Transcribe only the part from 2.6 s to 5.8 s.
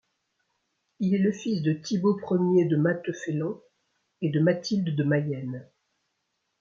de Mathefelon et de Mathilde de Mayenne.